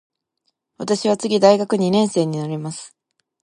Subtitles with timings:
[0.79, 2.97] 私は次大学二年生になります。